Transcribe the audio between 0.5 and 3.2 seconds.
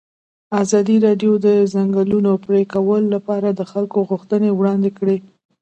ازادي راډیو د د ځنګلونو پرېکول